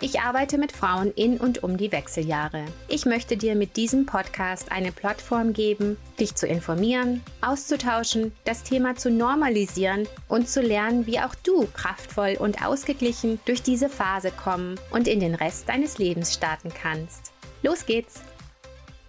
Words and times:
Ich 0.00 0.20
arbeite 0.20 0.58
mit 0.58 0.72
Frauen 0.72 1.12
in 1.12 1.38
und 1.38 1.62
um 1.62 1.76
die 1.76 1.92
Wechseljahre. 1.92 2.64
Ich 2.88 3.06
möchte 3.06 3.36
dir 3.36 3.54
mit 3.54 3.76
diesem 3.76 4.06
Podcast 4.06 4.72
eine 4.72 4.92
Plattform 4.92 5.52
geben, 5.52 5.96
dich 6.18 6.34
zu 6.34 6.46
informieren, 6.46 7.22
auszutauschen, 7.40 8.32
das 8.44 8.64
Thema 8.64 8.96
zu 8.96 9.10
normalisieren 9.10 10.06
und 10.28 10.48
zu 10.48 10.60
lernen, 10.60 11.06
wie 11.06 11.20
auch 11.20 11.34
du 11.36 11.66
kraftvoll 11.72 12.36
und 12.38 12.64
ausgeglichen 12.64 13.38
durch 13.46 13.62
diese 13.62 13.88
Phase 13.88 14.30
kommen 14.30 14.78
und 14.90 15.08
in 15.08 15.20
den 15.20 15.34
Rest 15.34 15.68
deines 15.68 15.98
Lebens 15.98 16.34
starten 16.34 16.70
kannst. 16.74 17.32
Los 17.62 17.86
geht's! 17.86 18.20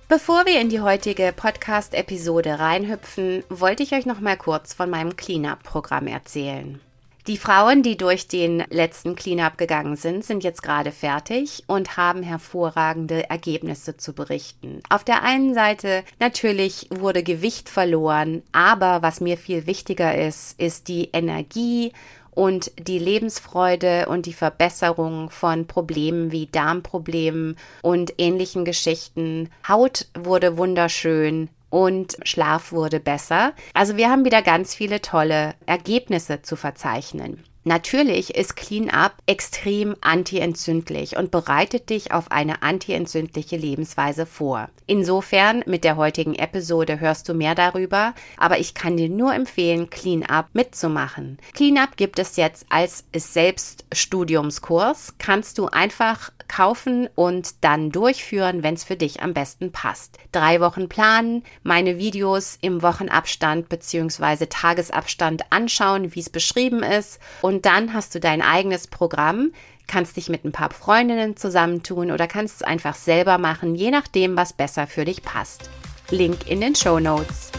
Bevor 0.07 0.45
wir 0.45 0.61
in 0.61 0.69
die 0.69 0.81
heutige 0.81 1.33
Podcast-Episode 1.35 2.59
reinhüpfen, 2.59 3.43
wollte 3.49 3.81
ich 3.81 3.93
euch 3.93 4.05
noch 4.05 4.19
mal 4.19 4.37
kurz 4.37 4.75
von 4.75 4.91
meinem 4.91 5.17
Cleanup-Programm 5.17 6.05
erzählen. 6.05 6.79
Die 7.27 7.37
Frauen, 7.37 7.81
die 7.81 7.97
durch 7.97 8.27
den 8.27 8.63
letzten 8.69 9.15
Cleanup 9.15 9.57
gegangen 9.57 9.95
sind, 9.95 10.23
sind 10.23 10.43
jetzt 10.43 10.61
gerade 10.61 10.91
fertig 10.91 11.63
und 11.65 11.97
haben 11.97 12.21
hervorragende 12.21 13.27
Ergebnisse 13.31 13.97
zu 13.97 14.13
berichten. 14.13 14.81
Auf 14.89 15.03
der 15.03 15.23
einen 15.23 15.55
Seite 15.55 16.03
natürlich 16.19 16.87
wurde 16.91 17.23
Gewicht 17.23 17.67
verloren, 17.67 18.43
aber 18.51 19.01
was 19.01 19.21
mir 19.21 19.37
viel 19.37 19.65
wichtiger 19.65 20.15
ist, 20.15 20.59
ist 20.59 20.87
die 20.87 21.09
Energie 21.13 21.93
und 22.29 22.71
die 22.77 22.99
Lebensfreude 22.99 24.05
und 24.07 24.27
die 24.27 24.33
Verbesserung 24.33 25.31
von 25.31 25.65
Problemen 25.65 26.31
wie 26.31 26.45
Darmproblemen 26.45 27.57
und 27.81 28.13
ähnlichen 28.19 28.65
Geschichten. 28.65 29.49
Haut 29.67 30.05
wurde 30.13 30.57
wunderschön, 30.57 31.49
und 31.75 32.15
Schlaf 32.23 32.71
wurde 32.71 33.01
besser. 33.01 33.51
Also 33.73 33.97
wir 33.97 34.09
haben 34.09 34.23
wieder 34.23 34.41
ganz 34.41 34.73
viele 34.73 35.01
tolle 35.01 35.55
Ergebnisse 35.65 36.41
zu 36.41 36.55
verzeichnen. 36.55 37.43
Natürlich 37.67 38.35
ist 38.35 38.55
Clean 38.55 38.91
Up 38.91 39.13
extrem 39.25 39.95
antientzündlich 39.99 41.17
und 41.17 41.31
bereitet 41.31 41.89
dich 41.89 42.11
auf 42.11 42.31
eine 42.31 42.61
antientzündliche 42.61 43.57
Lebensweise 43.57 44.27
vor. 44.27 44.69
Insofern 44.85 45.63
mit 45.65 45.83
der 45.83 45.97
heutigen 45.97 46.35
Episode 46.35 46.99
hörst 46.99 47.27
du 47.27 47.33
mehr 47.33 47.55
darüber, 47.55 48.13
aber 48.37 48.59
ich 48.59 48.75
kann 48.75 48.97
dir 48.97 49.09
nur 49.09 49.33
empfehlen, 49.33 49.89
Clean 49.89 50.23
Up 50.23 50.49
mitzumachen. 50.53 51.39
Clean 51.55 51.79
Up 51.79 51.97
gibt 51.97 52.19
es 52.19 52.35
jetzt 52.35 52.67
als 52.69 53.05
Selbststudiumskurs. 53.15 55.15
Kannst 55.17 55.57
du 55.57 55.65
einfach 55.65 56.31
kaufen 56.47 57.09
und 57.15 57.63
dann 57.63 57.91
durchführen, 57.91 58.61
wenn 58.61 58.75
es 58.75 58.83
für 58.83 58.95
dich 58.95 59.23
am 59.23 59.33
besten 59.33 59.71
passt. 59.71 60.19
Drei 60.31 60.61
Wochen 60.61 60.87
planen, 60.87 61.43
meine 61.63 61.97
Videos 61.97 62.59
im 62.61 62.83
Wochenabstand 62.83 63.69
bzw. 63.69 64.45
Tagesabstand 64.45 65.51
anschauen, 65.51 66.13
wie 66.13 66.19
es 66.19 66.29
beschrieben 66.29 66.83
ist 66.83 67.19
und 67.41 67.54
dann 67.61 67.93
hast 67.93 68.15
du 68.15 68.19
dein 68.19 68.41
eigenes 68.41 68.87
Programm, 68.87 69.51
kannst 69.87 70.17
dich 70.17 70.29
mit 70.29 70.43
ein 70.45 70.51
paar 70.51 70.71
Freundinnen 70.71 71.37
zusammentun 71.37 72.11
oder 72.11 72.27
kannst 72.27 72.55
es 72.55 72.61
einfach 72.63 72.95
selber 72.95 73.37
machen, 73.37 73.75
je 73.75 73.91
nachdem, 73.91 74.35
was 74.35 74.53
besser 74.53 74.87
für 74.87 75.05
dich 75.05 75.21
passt. 75.21 75.69
Link 76.09 76.49
in 76.49 76.61
den 76.61 76.75
Show 76.75 76.99
Notes. 76.99 77.51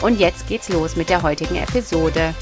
Und 0.00 0.18
jetzt 0.18 0.48
geht's 0.48 0.68
los 0.68 0.96
mit 0.96 1.08
der 1.08 1.22
heutigen 1.22 1.56
Episode. 1.56 2.34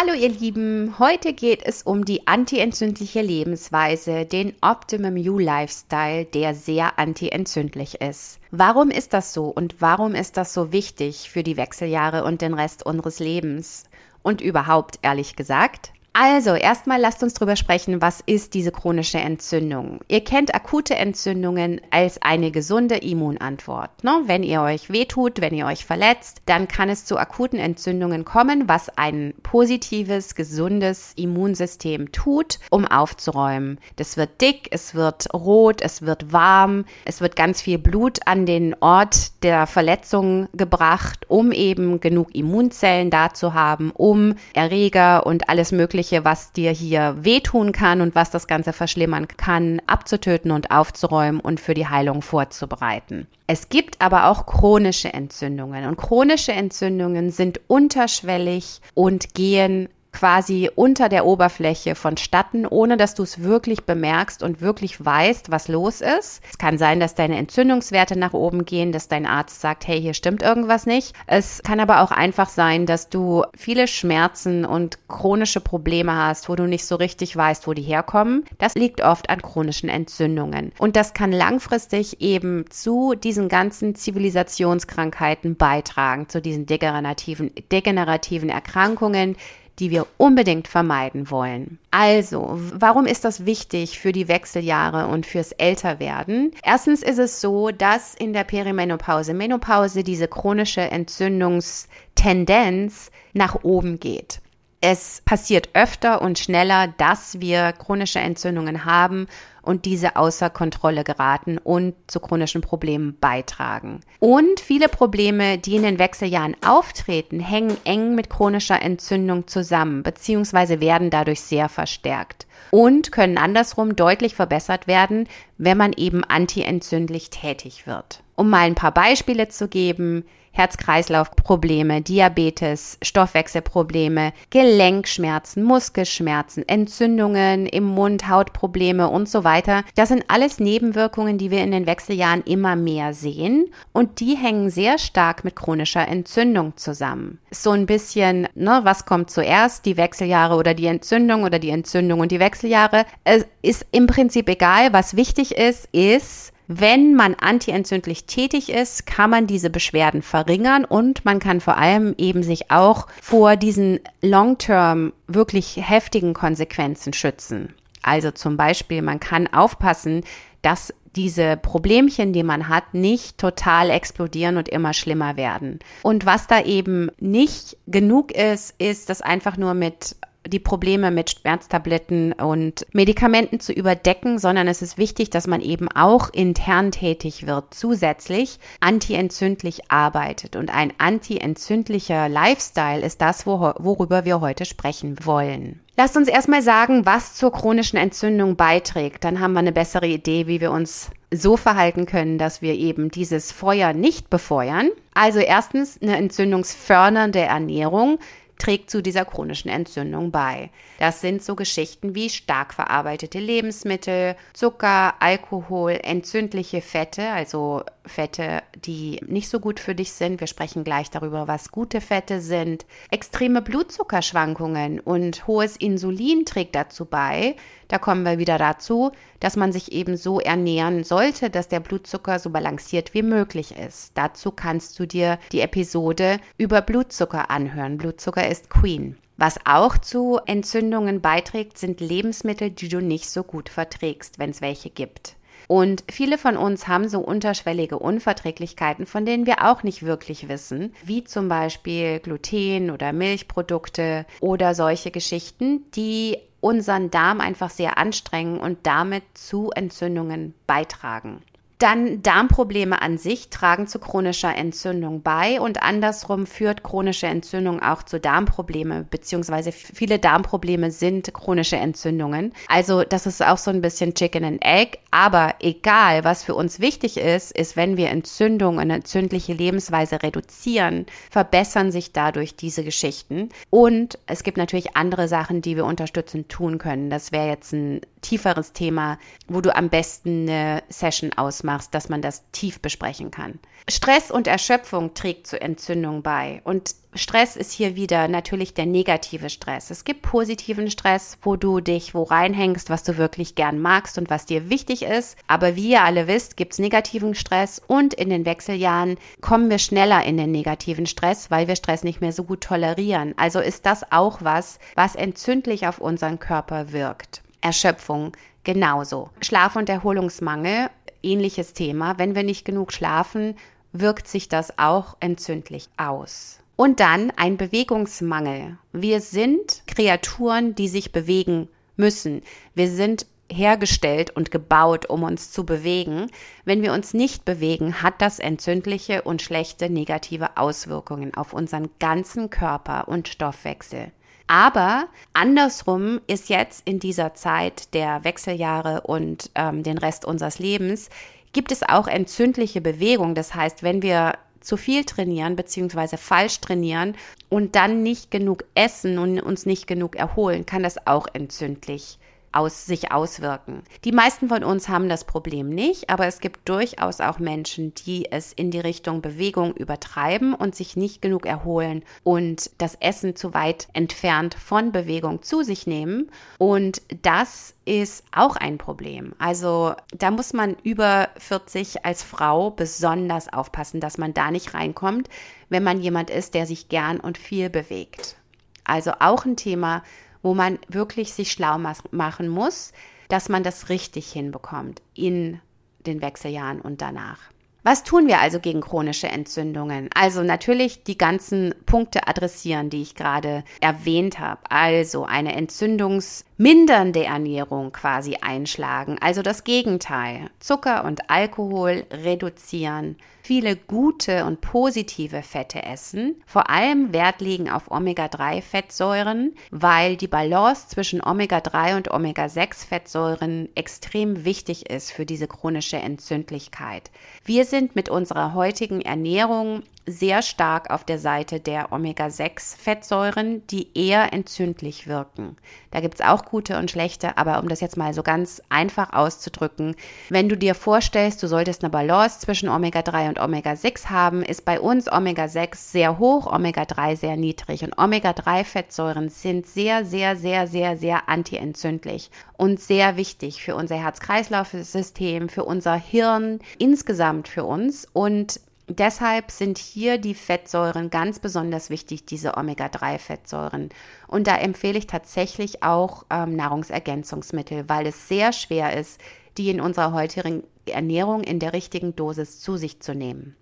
Hallo 0.00 0.14
ihr 0.14 0.30
Lieben, 0.30 0.98
heute 0.98 1.34
geht 1.34 1.62
es 1.62 1.82
um 1.82 2.06
die 2.06 2.26
antientzündliche 2.26 3.20
Lebensweise, 3.20 4.24
den 4.24 4.54
Optimum 4.62 5.18
You 5.18 5.38
Lifestyle, 5.38 6.24
der 6.24 6.54
sehr 6.54 6.98
antientzündlich 6.98 8.00
ist. 8.00 8.38
Warum 8.50 8.90
ist 8.90 9.12
das 9.12 9.34
so 9.34 9.48
und 9.48 9.82
warum 9.82 10.14
ist 10.14 10.38
das 10.38 10.54
so 10.54 10.72
wichtig 10.72 11.28
für 11.28 11.42
die 11.42 11.58
Wechseljahre 11.58 12.24
und 12.24 12.40
den 12.40 12.54
Rest 12.54 12.86
unseres 12.86 13.18
Lebens? 13.18 13.84
Und 14.22 14.40
überhaupt, 14.40 15.00
ehrlich 15.02 15.36
gesagt, 15.36 15.92
also, 16.12 16.54
erstmal 16.54 17.00
lasst 17.00 17.22
uns 17.22 17.34
drüber 17.34 17.54
sprechen, 17.54 18.02
was 18.02 18.20
ist 18.20 18.54
diese 18.54 18.72
chronische 18.72 19.18
Entzündung? 19.18 20.00
Ihr 20.08 20.24
kennt 20.24 20.52
akute 20.52 20.96
Entzündungen 20.96 21.80
als 21.90 22.20
eine 22.20 22.50
gesunde 22.50 22.96
Immunantwort. 22.96 24.02
Ne? 24.02 24.22
Wenn 24.26 24.42
ihr 24.42 24.60
euch 24.60 24.90
wehtut, 24.90 25.40
wenn 25.40 25.54
ihr 25.54 25.66
euch 25.66 25.84
verletzt, 25.84 26.42
dann 26.46 26.66
kann 26.66 26.88
es 26.88 27.04
zu 27.04 27.16
akuten 27.16 27.60
Entzündungen 27.60 28.24
kommen, 28.24 28.68
was 28.68 28.88
ein 28.98 29.34
positives, 29.44 30.34
gesundes 30.34 31.12
Immunsystem 31.14 32.10
tut, 32.10 32.58
um 32.70 32.86
aufzuräumen. 32.86 33.78
Das 33.94 34.16
wird 34.16 34.40
dick, 34.40 34.66
es 34.72 34.96
wird 34.96 35.32
rot, 35.32 35.80
es 35.80 36.02
wird 36.02 36.32
warm, 36.32 36.86
es 37.04 37.20
wird 37.20 37.36
ganz 37.36 37.62
viel 37.62 37.78
Blut 37.78 38.18
an 38.26 38.46
den 38.46 38.74
Ort 38.80 39.44
der 39.44 39.68
Verletzung 39.68 40.48
gebracht, 40.54 41.26
um 41.28 41.52
eben 41.52 42.00
genug 42.00 42.34
Immunzellen 42.34 43.10
da 43.10 43.32
zu 43.32 43.54
haben, 43.54 43.92
um 43.92 44.34
Erreger 44.54 45.24
und 45.24 45.48
alles 45.48 45.70
Mögliche 45.70 45.99
Mögliche, 46.00 46.24
was 46.24 46.52
dir 46.52 46.70
hier 46.70 47.14
wehtun 47.20 47.72
kann 47.72 48.00
und 48.00 48.14
was 48.14 48.30
das 48.30 48.46
Ganze 48.46 48.72
verschlimmern 48.72 49.28
kann, 49.28 49.82
abzutöten 49.86 50.50
und 50.50 50.70
aufzuräumen 50.70 51.40
und 51.40 51.60
für 51.60 51.74
die 51.74 51.88
Heilung 51.88 52.22
vorzubereiten. 52.22 53.26
Es 53.46 53.68
gibt 53.68 54.00
aber 54.00 54.30
auch 54.30 54.46
chronische 54.46 55.12
Entzündungen 55.12 55.84
und 55.84 55.98
chronische 55.98 56.52
Entzündungen 56.52 57.30
sind 57.30 57.60
unterschwellig 57.66 58.80
und 58.94 59.34
gehen 59.34 59.90
quasi 60.12 60.70
unter 60.74 61.08
der 61.08 61.26
Oberfläche 61.26 61.94
vonstatten, 61.94 62.66
ohne 62.66 62.96
dass 62.96 63.14
du 63.14 63.22
es 63.22 63.42
wirklich 63.42 63.84
bemerkst 63.84 64.42
und 64.42 64.60
wirklich 64.60 65.04
weißt, 65.04 65.50
was 65.50 65.68
los 65.68 66.00
ist. 66.00 66.42
Es 66.50 66.58
kann 66.58 66.78
sein, 66.78 67.00
dass 67.00 67.14
deine 67.14 67.36
Entzündungswerte 67.36 68.18
nach 68.18 68.32
oben 68.32 68.64
gehen, 68.64 68.92
dass 68.92 69.08
dein 69.08 69.26
Arzt 69.26 69.60
sagt, 69.60 69.86
hey, 69.86 70.00
hier 70.00 70.14
stimmt 70.14 70.42
irgendwas 70.42 70.86
nicht. 70.86 71.14
Es 71.26 71.62
kann 71.62 71.80
aber 71.80 72.00
auch 72.02 72.10
einfach 72.10 72.48
sein, 72.48 72.86
dass 72.86 73.08
du 73.08 73.44
viele 73.56 73.86
Schmerzen 73.86 74.64
und 74.64 74.98
chronische 75.08 75.60
Probleme 75.60 76.14
hast, 76.14 76.48
wo 76.48 76.56
du 76.56 76.66
nicht 76.66 76.84
so 76.84 76.96
richtig 76.96 77.36
weißt, 77.36 77.66
wo 77.66 77.72
die 77.72 77.82
herkommen. 77.82 78.44
Das 78.58 78.74
liegt 78.74 79.02
oft 79.02 79.30
an 79.30 79.42
chronischen 79.42 79.88
Entzündungen. 79.88 80.72
Und 80.78 80.96
das 80.96 81.14
kann 81.14 81.32
langfristig 81.32 82.20
eben 82.20 82.64
zu 82.70 83.14
diesen 83.14 83.48
ganzen 83.48 83.94
Zivilisationskrankheiten 83.94 85.56
beitragen, 85.56 86.28
zu 86.28 86.40
diesen 86.40 86.66
degenerativen, 86.66 87.52
degenerativen 87.70 88.48
Erkrankungen, 88.48 89.36
die 89.80 89.90
wir 89.90 90.06
unbedingt 90.18 90.68
vermeiden 90.68 91.28
wollen. 91.30 91.78
Also, 91.90 92.60
warum 92.72 93.06
ist 93.06 93.24
das 93.24 93.46
wichtig 93.46 93.98
für 93.98 94.12
die 94.12 94.28
Wechseljahre 94.28 95.08
und 95.08 95.26
fürs 95.26 95.50
Älterwerden? 95.52 96.52
Erstens 96.62 97.02
ist 97.02 97.18
es 97.18 97.40
so, 97.40 97.70
dass 97.70 98.14
in 98.14 98.32
der 98.32 98.44
Perimenopause, 98.44 99.34
Menopause 99.34 100.04
diese 100.04 100.28
chronische 100.28 100.82
Entzündungstendenz 100.82 103.10
nach 103.32 103.64
oben 103.64 103.98
geht. 103.98 104.40
Es 104.82 105.20
passiert 105.24 105.70
öfter 105.74 106.22
und 106.22 106.38
schneller, 106.38 106.94
dass 106.96 107.40
wir 107.40 107.72
chronische 107.72 108.20
Entzündungen 108.20 108.86
haben 108.86 109.26
und 109.62 109.84
diese 109.84 110.16
außer 110.16 110.50
Kontrolle 110.50 111.04
geraten 111.04 111.58
und 111.58 111.94
zu 112.06 112.20
chronischen 112.20 112.60
Problemen 112.60 113.16
beitragen. 113.20 114.00
Und 114.18 114.60
viele 114.60 114.88
Probleme, 114.88 115.58
die 115.58 115.76
in 115.76 115.82
den 115.82 115.98
Wechseljahren 115.98 116.56
auftreten, 116.66 117.40
hängen 117.40 117.76
eng 117.84 118.14
mit 118.14 118.30
chronischer 118.30 118.80
Entzündung 118.80 119.46
zusammen, 119.46 120.02
beziehungsweise 120.02 120.80
werden 120.80 121.10
dadurch 121.10 121.40
sehr 121.40 121.68
verstärkt 121.68 122.46
und 122.70 123.12
können 123.12 123.38
andersrum 123.38 123.96
deutlich 123.96 124.34
verbessert 124.34 124.86
werden, 124.86 125.28
wenn 125.58 125.76
man 125.76 125.92
eben 125.92 126.24
antientzündlich 126.24 127.30
tätig 127.30 127.86
wird. 127.86 128.22
Um 128.36 128.48
mal 128.48 128.60
ein 128.60 128.74
paar 128.74 128.92
Beispiele 128.92 129.48
zu 129.48 129.68
geben, 129.68 130.24
Herz-Kreislauf-Probleme, 130.52 132.02
Diabetes, 132.02 132.98
Stoffwechselprobleme, 133.02 134.32
Gelenkschmerzen, 134.50 135.62
Muskelschmerzen, 135.62 136.68
Entzündungen 136.68 137.66
im 137.66 137.84
Mund, 137.84 138.28
Hautprobleme 138.28 139.08
und 139.08 139.28
so 139.28 139.44
weiter. 139.44 139.49
Das 139.94 140.08
sind 140.08 140.24
alles 140.28 140.60
Nebenwirkungen, 140.60 141.38
die 141.38 141.50
wir 141.50 141.62
in 141.62 141.72
den 141.72 141.86
Wechseljahren 141.86 142.42
immer 142.42 142.76
mehr 142.76 143.14
sehen 143.14 143.66
und 143.92 144.20
die 144.20 144.36
hängen 144.36 144.70
sehr 144.70 144.98
stark 144.98 145.44
mit 145.44 145.56
chronischer 145.56 146.06
Entzündung 146.06 146.76
zusammen. 146.76 147.38
So 147.50 147.70
ein 147.70 147.86
bisschen, 147.86 148.48
ne, 148.54 148.80
was 148.84 149.06
kommt 149.06 149.30
zuerst, 149.30 149.86
die 149.86 149.96
Wechseljahre 149.96 150.56
oder 150.56 150.74
die 150.74 150.86
Entzündung 150.86 151.42
oder 151.42 151.58
die 151.58 151.70
Entzündung 151.70 152.20
und 152.20 152.32
die 152.32 152.40
Wechseljahre. 152.40 153.04
Es 153.24 153.44
ist 153.62 153.86
im 153.92 154.06
Prinzip 154.06 154.48
egal. 154.48 154.92
Was 154.92 155.16
wichtig 155.16 155.56
ist, 155.56 155.88
ist, 155.92 156.52
wenn 156.72 157.16
man 157.16 157.34
antientzündlich 157.34 158.26
tätig 158.26 158.70
ist, 158.70 159.04
kann 159.04 159.28
man 159.28 159.48
diese 159.48 159.70
Beschwerden 159.70 160.22
verringern 160.22 160.84
und 160.84 161.24
man 161.24 161.40
kann 161.40 161.60
vor 161.60 161.76
allem 161.76 162.14
eben 162.16 162.44
sich 162.44 162.70
auch 162.70 163.08
vor 163.20 163.56
diesen 163.56 163.98
long-term 164.22 165.12
wirklich 165.26 165.78
heftigen 165.80 166.32
Konsequenzen 166.32 167.12
schützen. 167.12 167.74
Also 168.02 168.30
zum 168.30 168.56
Beispiel, 168.56 169.02
man 169.02 169.20
kann 169.20 169.46
aufpassen, 169.46 170.24
dass 170.62 170.94
diese 171.16 171.56
Problemchen, 171.56 172.32
die 172.32 172.42
man 172.42 172.68
hat, 172.68 172.94
nicht 172.94 173.38
total 173.38 173.90
explodieren 173.90 174.56
und 174.56 174.68
immer 174.68 174.92
schlimmer 174.92 175.36
werden. 175.36 175.80
Und 176.02 176.24
was 176.24 176.46
da 176.46 176.62
eben 176.62 177.10
nicht 177.18 177.76
genug 177.86 178.32
ist, 178.32 178.74
ist 178.78 179.08
das 179.08 179.20
einfach 179.20 179.56
nur 179.56 179.74
mit 179.74 180.16
die 180.46 180.58
Probleme 180.58 181.10
mit 181.10 181.30
Schmerztabletten 181.30 182.32
und 182.32 182.86
Medikamenten 182.92 183.60
zu 183.60 183.72
überdecken, 183.72 184.38
sondern 184.38 184.68
es 184.68 184.82
ist 184.82 184.96
wichtig, 184.96 185.30
dass 185.30 185.46
man 185.46 185.60
eben 185.60 185.88
auch 185.88 186.32
intern 186.32 186.92
tätig 186.92 187.46
wird, 187.46 187.74
zusätzlich 187.74 188.58
antientzündlich 188.80 189.90
arbeitet. 189.90 190.56
Und 190.56 190.74
ein 190.74 190.92
antientzündlicher 190.98 192.28
Lifestyle 192.28 193.04
ist 193.04 193.20
das, 193.20 193.46
worüber 193.46 194.24
wir 194.24 194.40
heute 194.40 194.64
sprechen 194.64 195.16
wollen. 195.24 195.80
Lasst 196.02 196.16
uns 196.16 196.28
erstmal 196.28 196.62
sagen, 196.62 197.04
was 197.04 197.34
zur 197.34 197.52
chronischen 197.52 197.98
Entzündung 197.98 198.56
beiträgt. 198.56 199.22
Dann 199.22 199.38
haben 199.38 199.52
wir 199.52 199.58
eine 199.58 199.70
bessere 199.70 200.06
Idee, 200.06 200.46
wie 200.46 200.58
wir 200.62 200.70
uns 200.72 201.10
so 201.30 201.58
verhalten 201.58 202.06
können, 202.06 202.38
dass 202.38 202.62
wir 202.62 202.72
eben 202.72 203.10
dieses 203.10 203.52
Feuer 203.52 203.92
nicht 203.92 204.30
befeuern. 204.30 204.88
Also 205.12 205.40
erstens 205.40 206.00
eine 206.00 206.16
entzündungsfördernde 206.16 207.40
Ernährung, 207.40 208.18
trägt 208.60 208.90
zu 208.90 209.02
dieser 209.02 209.26
chronischen 209.26 209.70
Entzündung 209.70 210.30
bei. 210.30 210.70
Das 210.98 211.20
sind 211.20 211.42
so 211.42 211.54
Geschichten 211.54 212.14
wie 212.14 212.30
stark 212.30 212.72
verarbeitete 212.72 213.38
Lebensmittel, 213.38 214.36
Zucker, 214.52 215.14
Alkohol, 215.20 215.98
entzündliche 216.02 216.80
Fette, 216.80 217.28
also 217.28 217.82
Fette, 218.06 218.62
die 218.84 219.20
nicht 219.26 219.48
so 219.48 219.60
gut 219.60 219.80
für 219.80 219.94
dich 219.94 220.12
sind. 220.12 220.40
Wir 220.40 220.46
sprechen 220.46 220.84
gleich 220.84 221.10
darüber, 221.10 221.48
was 221.48 221.70
gute 221.70 222.00
Fette 222.00 222.40
sind. 222.40 222.86
Extreme 223.10 223.62
Blutzuckerschwankungen 223.62 225.00
und 225.00 225.46
hohes 225.46 225.76
Insulin 225.76 226.44
trägt 226.44 226.74
dazu 226.74 227.04
bei. 227.04 227.56
Da 227.88 227.98
kommen 227.98 228.24
wir 228.24 228.38
wieder 228.38 228.58
dazu, 228.58 229.12
dass 229.40 229.56
man 229.56 229.72
sich 229.72 229.92
eben 229.92 230.16
so 230.16 230.40
ernähren 230.40 231.04
sollte, 231.04 231.50
dass 231.50 231.68
der 231.68 231.80
Blutzucker 231.80 232.38
so 232.38 232.50
balanciert 232.50 233.14
wie 233.14 233.22
möglich 233.22 233.76
ist. 233.76 234.12
Dazu 234.14 234.50
kannst 234.50 234.98
du 234.98 235.06
dir 235.06 235.38
die 235.52 235.60
Episode 235.60 236.38
über 236.58 236.82
Blutzucker 236.82 237.50
anhören. 237.50 237.98
Blutzucker 237.98 238.48
ist 238.48 238.70
Queen. 238.70 239.16
Was 239.40 239.58
auch 239.64 239.96
zu 239.96 240.38
Entzündungen 240.44 241.22
beiträgt, 241.22 241.78
sind 241.78 242.00
Lebensmittel, 242.00 242.70
die 242.70 242.88
du 242.88 243.00
nicht 243.00 243.30
so 243.30 243.42
gut 243.42 243.70
verträgst, 243.70 244.38
wenn 244.38 244.50
es 244.50 244.60
welche 244.60 244.90
gibt. 244.90 245.36
Und 245.70 246.02
viele 246.10 246.36
von 246.36 246.56
uns 246.56 246.88
haben 246.88 247.08
so 247.08 247.20
unterschwellige 247.20 247.96
Unverträglichkeiten, 247.96 249.06
von 249.06 249.24
denen 249.24 249.46
wir 249.46 249.70
auch 249.70 249.84
nicht 249.84 250.02
wirklich 250.02 250.48
wissen, 250.48 250.92
wie 251.04 251.22
zum 251.22 251.48
Beispiel 251.48 252.18
Gluten 252.18 252.90
oder 252.90 253.12
Milchprodukte 253.12 254.26
oder 254.40 254.74
solche 254.74 255.12
Geschichten, 255.12 255.88
die 255.92 256.38
unseren 256.58 257.12
Darm 257.12 257.40
einfach 257.40 257.70
sehr 257.70 257.98
anstrengen 257.98 258.58
und 258.58 258.78
damit 258.82 259.22
zu 259.34 259.70
Entzündungen 259.70 260.54
beitragen. 260.66 261.40
Dann 261.80 262.22
Darmprobleme 262.22 263.00
an 263.00 263.16
sich 263.16 263.48
tragen 263.48 263.86
zu 263.86 263.98
chronischer 263.98 264.54
Entzündung 264.54 265.22
bei 265.22 265.58
und 265.58 265.82
andersrum 265.82 266.46
führt 266.46 266.82
chronische 266.82 267.26
Entzündung 267.26 267.80
auch 267.80 268.02
zu 268.02 268.20
Darmprobleme, 268.20 269.06
beziehungsweise 269.10 269.72
viele 269.72 270.18
Darmprobleme 270.18 270.90
sind 270.90 271.32
chronische 271.32 271.76
Entzündungen. 271.76 272.52
Also 272.68 273.02
das 273.02 273.24
ist 273.24 273.42
auch 273.42 273.56
so 273.56 273.70
ein 273.70 273.80
bisschen 273.80 274.12
Chicken 274.12 274.44
and 274.44 274.62
Egg, 274.62 274.98
aber 275.10 275.54
egal, 275.60 276.22
was 276.22 276.44
für 276.44 276.54
uns 276.54 276.80
wichtig 276.80 277.16
ist, 277.16 277.50
ist, 277.50 277.76
wenn 277.76 277.96
wir 277.96 278.10
Entzündung 278.10 278.76
und 278.76 278.90
entzündliche 278.90 279.54
Lebensweise 279.54 280.22
reduzieren, 280.22 281.06
verbessern 281.30 281.92
sich 281.92 282.12
dadurch 282.12 282.56
diese 282.56 282.84
Geschichten. 282.84 283.48
Und 283.70 284.18
es 284.26 284.42
gibt 284.42 284.58
natürlich 284.58 284.98
andere 284.98 285.28
Sachen, 285.28 285.62
die 285.62 285.76
wir 285.76 285.86
unterstützend 285.86 286.50
tun 286.50 286.76
können. 286.76 287.08
Das 287.08 287.32
wäre 287.32 287.48
jetzt 287.48 287.72
ein 287.72 288.02
tieferes 288.20 288.72
Thema, 288.72 289.18
wo 289.48 289.60
du 289.60 289.74
am 289.74 289.88
besten 289.88 290.48
eine 290.48 290.82
Session 290.88 291.32
ausmachst, 291.36 291.94
dass 291.94 292.08
man 292.08 292.22
das 292.22 292.44
tief 292.52 292.80
besprechen 292.80 293.30
kann. 293.30 293.58
Stress 293.88 294.30
und 294.30 294.46
Erschöpfung 294.46 295.14
trägt 295.14 295.46
zu 295.46 295.60
Entzündung 295.60 296.22
bei. 296.22 296.60
Und 296.64 296.94
Stress 297.14 297.56
ist 297.56 297.72
hier 297.72 297.96
wieder 297.96 298.28
natürlich 298.28 298.72
der 298.72 298.86
negative 298.86 299.50
Stress. 299.50 299.90
Es 299.90 300.04
gibt 300.04 300.22
positiven 300.22 300.90
Stress, 300.90 301.38
wo 301.42 301.56
du 301.56 301.80
dich 301.80 302.14
wo 302.14 302.22
reinhängst, 302.22 302.88
was 302.88 303.02
du 303.02 303.16
wirklich 303.16 303.56
gern 303.56 303.80
magst 303.80 304.16
und 304.16 304.30
was 304.30 304.46
dir 304.46 304.70
wichtig 304.70 305.02
ist. 305.02 305.36
Aber 305.48 305.74
wie 305.74 305.90
ihr 305.90 306.04
alle 306.04 306.28
wisst, 306.28 306.56
gibt 306.56 306.74
es 306.74 306.78
negativen 306.78 307.34
Stress 307.34 307.82
und 307.84 308.14
in 308.14 308.30
den 308.30 308.44
Wechseljahren 308.44 309.18
kommen 309.40 309.70
wir 309.70 309.78
schneller 309.78 310.24
in 310.24 310.36
den 310.36 310.52
negativen 310.52 311.06
Stress, 311.06 311.50
weil 311.50 311.66
wir 311.66 311.74
Stress 311.74 312.04
nicht 312.04 312.20
mehr 312.20 312.32
so 312.32 312.44
gut 312.44 312.60
tolerieren. 312.60 313.34
Also 313.36 313.58
ist 313.58 313.86
das 313.86 314.12
auch 314.12 314.38
was, 314.42 314.78
was 314.94 315.16
entzündlich 315.16 315.88
auf 315.88 315.98
unseren 315.98 316.38
Körper 316.38 316.92
wirkt. 316.92 317.42
Erschöpfung 317.60 318.36
genauso. 318.64 319.30
Schlaf- 319.40 319.76
und 319.76 319.88
Erholungsmangel, 319.88 320.90
ähnliches 321.22 321.72
Thema. 321.72 322.18
Wenn 322.18 322.34
wir 322.34 322.42
nicht 322.42 322.64
genug 322.64 322.92
schlafen, 322.92 323.56
wirkt 323.92 324.28
sich 324.28 324.48
das 324.48 324.78
auch 324.78 325.16
entzündlich 325.20 325.88
aus. 325.96 326.60
Und 326.76 327.00
dann 327.00 327.30
ein 327.36 327.56
Bewegungsmangel. 327.56 328.78
Wir 328.92 329.20
sind 329.20 329.82
Kreaturen, 329.86 330.74
die 330.74 330.88
sich 330.88 331.12
bewegen 331.12 331.68
müssen. 331.96 332.42
Wir 332.74 332.88
sind 332.88 333.26
hergestellt 333.52 334.30
und 334.30 334.50
gebaut, 334.50 335.06
um 335.06 335.22
uns 335.24 335.50
zu 335.50 335.66
bewegen. 335.66 336.30
Wenn 336.64 336.82
wir 336.82 336.92
uns 336.92 337.12
nicht 337.12 337.44
bewegen, 337.44 338.02
hat 338.02 338.22
das 338.22 338.38
entzündliche 338.38 339.22
und 339.22 339.42
schlechte 339.42 339.90
negative 339.90 340.56
Auswirkungen 340.56 341.34
auf 341.34 341.52
unseren 341.52 341.90
ganzen 341.98 342.48
Körper 342.48 343.08
und 343.08 343.28
Stoffwechsel. 343.28 344.12
Aber 344.46 345.06
andersrum 345.32 346.20
ist 346.26 346.48
jetzt 346.48 346.82
in 346.86 346.98
dieser 346.98 347.34
Zeit 347.34 347.94
der 347.94 348.24
Wechseljahre 348.24 349.02
und 349.02 349.50
ähm, 349.54 349.82
den 349.82 349.98
Rest 349.98 350.24
unseres 350.24 350.58
Lebens, 350.58 351.10
gibt 351.52 351.72
es 351.72 351.82
auch 351.82 352.06
entzündliche 352.06 352.80
Bewegung. 352.80 353.34
Das 353.34 353.54
heißt, 353.54 353.82
wenn 353.82 354.02
wir 354.02 354.34
zu 354.60 354.76
viel 354.76 355.04
trainieren 355.04 355.56
bzw. 355.56 356.16
falsch 356.16 356.60
trainieren 356.60 357.14
und 357.48 357.76
dann 357.76 358.02
nicht 358.02 358.30
genug 358.30 358.64
essen 358.74 359.18
und 359.18 359.40
uns 359.40 359.66
nicht 359.66 359.86
genug 359.86 360.16
erholen, 360.16 360.66
kann 360.66 360.82
das 360.82 361.06
auch 361.06 361.26
entzündlich 361.32 362.18
aus 362.52 362.86
sich 362.86 363.12
auswirken. 363.12 363.82
Die 364.04 364.12
meisten 364.12 364.48
von 364.48 364.64
uns 364.64 364.88
haben 364.88 365.08
das 365.08 365.24
Problem 365.24 365.68
nicht, 365.68 366.10
aber 366.10 366.26
es 366.26 366.40
gibt 366.40 366.68
durchaus 366.68 367.20
auch 367.20 367.38
Menschen, 367.38 367.94
die 367.94 368.30
es 368.30 368.52
in 368.52 368.70
die 368.70 368.80
Richtung 368.80 369.22
Bewegung 369.22 369.74
übertreiben 369.74 370.54
und 370.54 370.74
sich 370.74 370.96
nicht 370.96 371.22
genug 371.22 371.46
erholen 371.46 372.02
und 372.24 372.70
das 372.78 372.96
Essen 372.96 373.36
zu 373.36 373.54
weit 373.54 373.88
entfernt 373.92 374.54
von 374.54 374.92
Bewegung 374.92 375.42
zu 375.42 375.62
sich 375.62 375.86
nehmen. 375.86 376.30
Und 376.58 377.02
das 377.22 377.74
ist 377.84 378.24
auch 378.32 378.56
ein 378.56 378.78
Problem. 378.78 379.32
Also 379.38 379.94
da 380.16 380.30
muss 380.30 380.52
man 380.52 380.76
über 380.82 381.28
40 381.36 382.04
als 382.04 382.22
Frau 382.22 382.70
besonders 382.70 383.52
aufpassen, 383.52 384.00
dass 384.00 384.18
man 384.18 384.34
da 384.34 384.50
nicht 384.50 384.74
reinkommt, 384.74 385.28
wenn 385.68 385.84
man 385.84 386.00
jemand 386.00 386.30
ist, 386.30 386.54
der 386.54 386.66
sich 386.66 386.88
gern 386.88 387.20
und 387.20 387.38
viel 387.38 387.70
bewegt. 387.70 388.36
Also 388.84 389.12
auch 389.20 389.44
ein 389.44 389.56
Thema, 389.56 390.02
wo 390.42 390.54
man 390.54 390.78
wirklich 390.88 391.32
sich 391.32 391.52
schlau 391.52 391.78
machen 391.78 392.48
muss, 392.48 392.92
dass 393.28 393.48
man 393.48 393.62
das 393.62 393.88
richtig 393.88 394.32
hinbekommt 394.32 395.02
in 395.14 395.60
den 396.06 396.22
Wechseljahren 396.22 396.80
und 396.80 397.02
danach. 397.02 397.40
Was 397.82 398.02
tun 398.04 398.28
wir 398.28 398.40
also 398.40 398.60
gegen 398.60 398.82
chronische 398.82 399.28
Entzündungen? 399.28 400.10
Also 400.14 400.42
natürlich 400.42 401.02
die 401.02 401.16
ganzen 401.16 401.74
Punkte 401.86 402.28
adressieren, 402.28 402.90
die 402.90 403.00
ich 403.00 403.14
gerade 403.14 403.64
erwähnt 403.80 404.38
habe. 404.38 404.60
Also 404.68 405.24
eine 405.24 405.54
entzündungsmindernde 405.54 407.24
Ernährung 407.24 407.92
quasi 407.92 408.36
einschlagen. 408.42 409.16
Also 409.20 409.40
das 409.40 409.64
Gegenteil. 409.64 410.50
Zucker 410.58 411.04
und 411.04 411.30
Alkohol 411.30 412.04
reduzieren, 412.12 413.16
viele 413.42 413.74
gute 413.74 414.44
und 414.44 414.60
positive 414.60 415.42
Fette 415.42 415.82
essen, 415.82 416.40
vor 416.46 416.70
allem 416.70 417.12
Wert 417.12 417.40
legen 417.40 417.68
auf 417.68 417.90
Omega-3-Fettsäuren, 417.90 419.54
weil 419.70 420.16
die 420.16 420.28
Balance 420.28 420.86
zwischen 420.88 421.20
Omega-3 421.20 421.96
und 421.96 422.10
Omega-6-Fettsäuren 422.10 423.68
extrem 423.74 424.44
wichtig 424.44 424.88
ist 424.90 425.10
für 425.10 425.26
diese 425.26 425.48
chronische 425.48 425.96
Entzündlichkeit. 425.96 427.10
Wir 427.44 427.64
sind 427.70 427.96
mit 427.96 428.08
unserer 428.08 428.54
heutigen 428.54 429.00
Ernährung 429.00 429.82
sehr 430.06 430.42
stark 430.42 430.90
auf 430.90 431.04
der 431.04 431.18
Seite 431.18 431.60
der 431.60 431.92
Omega-6-Fettsäuren, 431.92 433.66
die 433.68 433.88
eher 433.94 434.32
entzündlich 434.32 435.06
wirken. 435.06 435.56
Da 435.90 436.00
gibt 436.00 436.14
es 436.14 436.20
auch 436.20 436.44
gute 436.44 436.78
und 436.78 436.90
schlechte, 436.90 437.36
aber 437.36 437.60
um 437.60 437.68
das 437.68 437.80
jetzt 437.80 437.96
mal 437.96 438.14
so 438.14 438.22
ganz 438.22 438.62
einfach 438.68 439.12
auszudrücken, 439.12 439.94
wenn 440.28 440.48
du 440.48 440.56
dir 440.56 440.74
vorstellst, 440.74 441.42
du 441.42 441.46
solltest 441.46 441.82
eine 441.82 441.90
Balance 441.90 442.40
zwischen 442.40 442.68
Omega-3 442.68 443.28
und 443.28 443.40
Omega-6 443.40 444.06
haben, 444.06 444.42
ist 444.42 444.64
bei 444.64 444.80
uns 444.80 445.10
Omega-6 445.10 445.74
sehr 445.76 446.18
hoch, 446.18 446.46
Omega-3 446.46 447.16
sehr 447.16 447.36
niedrig. 447.36 447.82
Und 447.82 447.96
Omega-3-Fettsäuren 447.98 449.28
sind 449.28 449.66
sehr, 449.66 450.04
sehr, 450.04 450.36
sehr, 450.36 450.66
sehr, 450.66 450.96
sehr 450.96 451.28
antientzündlich 451.28 452.30
und 452.56 452.80
sehr 452.80 453.16
wichtig 453.16 453.62
für 453.62 453.74
unser 453.74 453.96
Herz-Kreislauf-System, 453.96 455.48
für 455.48 455.64
unser 455.64 455.94
Hirn, 455.94 456.60
insgesamt 456.78 457.48
für 457.48 457.64
uns. 457.64 458.06
Und 458.12 458.60
Deshalb 458.92 459.52
sind 459.52 459.78
hier 459.78 460.18
die 460.18 460.34
Fettsäuren 460.34 461.10
ganz 461.10 461.38
besonders 461.38 461.90
wichtig, 461.90 462.26
diese 462.26 462.56
Omega-3-Fettsäuren. 462.56 463.90
Und 464.26 464.48
da 464.48 464.56
empfehle 464.56 464.98
ich 464.98 465.06
tatsächlich 465.06 465.84
auch 465.84 466.26
ähm, 466.28 466.56
Nahrungsergänzungsmittel, 466.56 467.88
weil 467.88 468.08
es 468.08 468.26
sehr 468.26 468.52
schwer 468.52 468.98
ist, 468.98 469.20
die 469.58 469.70
in 469.70 469.80
unserer 469.80 470.12
heutigen 470.12 470.64
Ernährung 470.86 471.44
in 471.44 471.60
der 471.60 471.72
richtigen 471.72 472.16
Dosis 472.16 472.58
zu 472.58 472.76
sich 472.76 472.98
zu 472.98 473.14
nehmen. 473.14 473.54